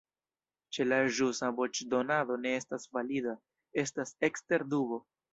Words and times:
Ke 0.75 0.85
la 0.85 0.97
ĵusa 1.17 1.49
voĉdonado 1.59 2.37
ne 2.45 2.53
estas 2.59 2.87
valida, 2.97 3.33
estas 3.83 4.15
ekster 4.29 4.65
dubo. 4.73 4.99